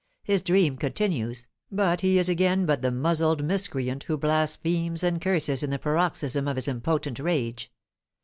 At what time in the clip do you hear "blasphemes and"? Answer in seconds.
4.17-5.21